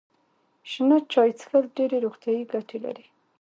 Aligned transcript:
شنه 0.71 0.97
چای 1.11 1.29
څښل 1.39 1.65
ډیرې 1.77 1.97
روغتیايي 2.05 2.43
ګټې 2.53 2.77
لري. 2.85 3.05